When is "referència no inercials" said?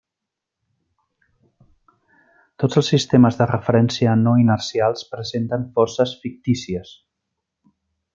3.51-5.05